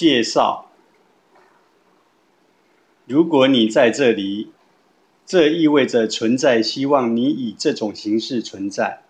[0.00, 0.70] 介绍：
[3.04, 4.50] 如果你在这里，
[5.26, 9.02] 这意味着存在希望你以这种形式存在。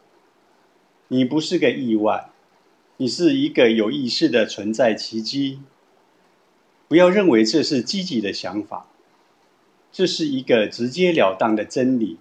[1.06, 2.30] 你不是个意外，
[2.96, 5.60] 你是一个有意识的存在奇迹。
[6.88, 8.88] 不要认为这是积极的想法，
[9.92, 12.18] 这是一个直截了当的真理。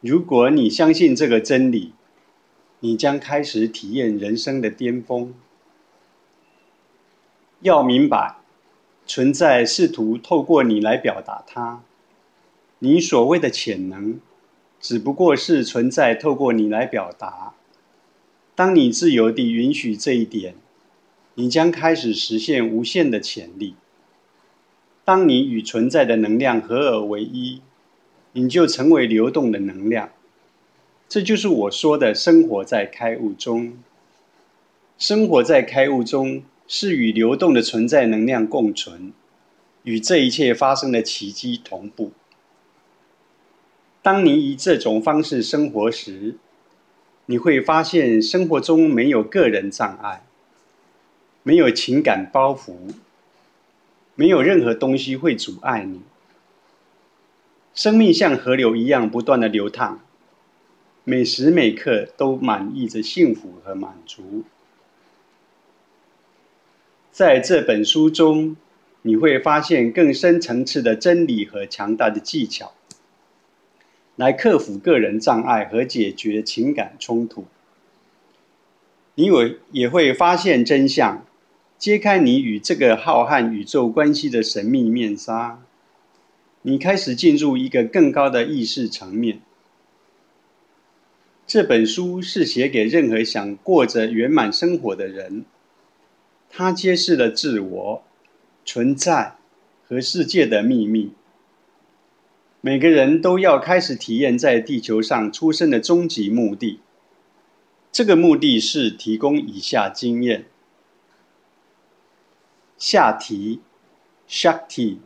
[0.00, 1.94] 如果你相信这个真理，
[2.78, 5.34] 你将开始体验人生的巅峰。
[7.62, 8.36] 要明白，
[9.06, 11.82] 存在试图透过你来表达它。
[12.78, 14.18] 你所谓的潜能，
[14.80, 17.52] 只不过是存在透过你来表达。
[18.54, 20.54] 当你自由地允许这一点，
[21.34, 23.74] 你将开始实现无限的潜力。
[25.04, 27.60] 当你与存在的能量合而为一，
[28.32, 30.08] 你就成为流动的能量。
[31.06, 33.74] 这就是我说的生活在开悟中。
[34.96, 36.42] 生活在开悟中。
[36.72, 39.12] 是与流动的存在能量共存，
[39.82, 42.12] 与这一切发生的奇迹同步。
[44.02, 46.36] 当你以这种方式生活时，
[47.26, 50.24] 你会发现生活中没有个人障碍，
[51.42, 52.76] 没有情感包袱，
[54.14, 56.02] 没有任何东西会阻碍你。
[57.74, 59.98] 生命像河流一样不断的流淌，
[61.02, 64.44] 每时每刻都满溢着幸福和满足。
[67.20, 68.56] 在这本书中，
[69.02, 72.72] 你会发现更深层次的真理和强大的技巧，
[74.16, 77.44] 来克服个人障碍和解决情感冲突。
[79.16, 81.26] 你会也会发现真相，
[81.76, 85.62] 揭开你与这个浩瀚宇宙关系的神秘面纱。
[86.62, 89.42] 你开始进入一个更高的意识层面。
[91.46, 95.44] 这本书是写给任何想过着圆满生活的人。
[96.60, 98.02] 它揭示了自我
[98.66, 99.36] 存在
[99.88, 101.14] 和世界的秘密。
[102.60, 106.80] 每个人都要开始体验在地球上出生的终极目的。
[107.90, 110.44] 这个目的是提供以下经验：
[112.76, 113.62] 下题
[114.28, 114.98] ，Shakti，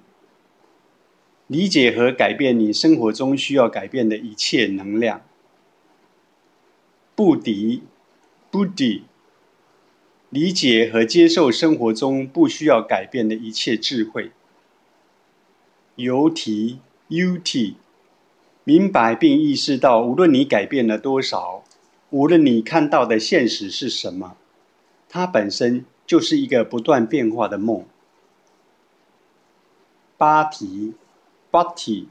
[1.47, 5.23] 理解和改变你生活中需要改变的一切能量。
[7.15, 7.85] 不敌
[8.51, 9.03] ，Buddhi。
[10.35, 14.33] 理解和接受生活中不需要改变的一切智慧。
[15.95, 17.75] 尤提 （UT），
[18.65, 21.63] 明白并意识到，无论你改变了多少，
[22.11, 24.37] 无论你看到的现实是什么，
[25.09, 27.85] 它本身就是一个不断变化的梦。
[30.17, 30.95] 八提
[31.53, 32.07] （Bhakti），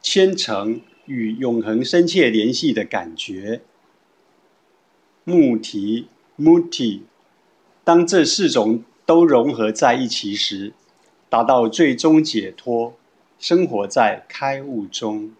[0.00, 3.60] 虔诚与永恒深切联系的感觉。
[5.24, 6.08] 穆提
[6.38, 7.02] （Muti）。
[7.88, 10.74] 当这四种都融合在一起时，
[11.30, 12.92] 达到最终解脱，
[13.38, 15.30] 生活在开悟中。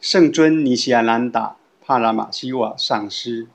[0.00, 3.46] 圣尊尼西亚兰达帕拉马西瓦上师。